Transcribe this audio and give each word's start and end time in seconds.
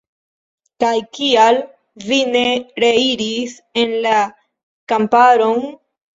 Kaj 0.83 0.93
kial 1.17 1.59
vi 2.05 2.17
ne 2.31 2.41
reiris 2.85 3.55
en 3.83 3.95
la 4.09 4.17
kamparon? 4.95 5.63